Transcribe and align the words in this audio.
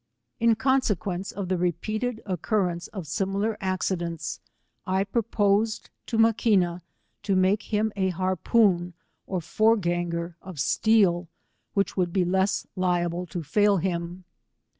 Jn 0.41 0.57
consequence 0.57 1.31
of 1.31 1.47
the. 1.47 1.59
repeated 1.59 2.23
occurrence 2.25 2.87
of 2.87 3.05
similar 3.05 3.55
accidents, 3.61 4.39
I 4.87 5.03
proposed 5.03 5.91
to^ 6.07 6.17
Maquina 6.17 6.81
to 7.21 7.35
make 7.35 7.61
him 7.71 7.93
a 7.95 8.09
harpoon 8.09 8.95
or 9.27 9.41
foreganger 9.41 10.33
of 10.41 10.59
steel, 10.59 11.27
which 11.75 11.95
would 11.97 12.11
be 12.11 12.25
less 12.25 12.65
liable 12.75 13.27
to 13.27 13.43
fail 13.43 13.77
him. 13.77 14.23